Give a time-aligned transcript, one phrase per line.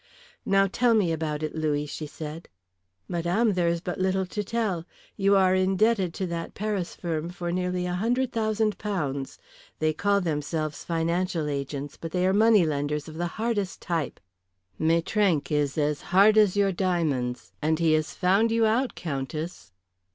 [0.47, 2.49] "Now tell me about it, Louis," she said.
[3.07, 4.83] "Madame, there is but little to tell.
[5.15, 9.37] You are indebted to that Paris firm for nearly a hundred thousand pounds.
[9.77, 14.19] They call themselves financial agents, but they are moneylenders of the hardest type.
[14.79, 17.51] Maitrank is as hard as your diamonds.
[17.61, 19.71] And he has found you out, Countess."